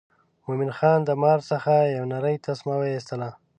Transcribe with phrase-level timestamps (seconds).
[0.45, 3.29] مومن خان د مار څخه یو نرۍ تسمه وایستله.